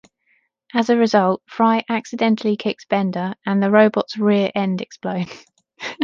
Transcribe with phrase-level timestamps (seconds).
[0.73, 5.45] As a result, Fry accidentally kicks Bender, and the robot's rear end explodes.